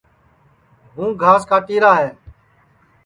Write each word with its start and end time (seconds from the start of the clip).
ہوں 0.95 1.11
گھاس 1.23 1.41
کاٹی 1.49 1.75
آئیرا 1.79 1.91
ہے 2.01 2.09